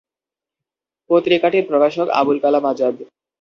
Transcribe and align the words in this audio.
পত্রিকাটির 1.09 1.67
প্রকাশক 1.69 2.07
আবুল 2.19 2.37
কালাম 2.43 2.63
আজাদ। 2.65 2.95